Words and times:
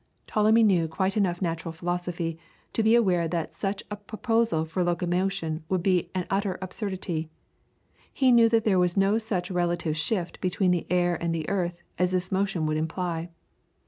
Ptolemy 0.25 0.63
knew 0.63 0.87
quite 0.87 1.15
enough 1.15 1.43
natural 1.43 1.71
philosophy 1.71 2.39
to 2.73 2.81
be 2.81 2.95
aware 2.95 3.27
that 3.27 3.53
such 3.53 3.83
a 3.91 3.95
proposal 3.95 4.65
for 4.65 4.83
locomotion 4.83 5.63
would 5.69 5.83
be 5.83 6.09
an 6.15 6.25
utter 6.27 6.57
absurdity; 6.59 7.29
he 8.11 8.31
knew 8.31 8.49
that 8.49 8.65
there 8.65 8.79
was 8.79 8.97
no 8.97 9.19
such 9.19 9.51
relative 9.51 9.95
shift 9.95 10.41
between 10.41 10.71
the 10.71 10.87
air 10.89 11.21
and 11.21 11.35
the 11.35 11.47
earth 11.47 11.83
as 11.99 12.09
this 12.13 12.31
motion 12.31 12.65
would 12.65 12.77
imply. 12.77 13.29